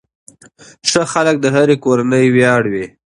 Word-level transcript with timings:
ښه 0.89 1.03
خلک 1.13 1.35
د 1.41 1.45
هرې 1.55 1.75
کورنۍ 1.83 2.25
ویاړ 2.35 2.63
وي. 2.73 2.85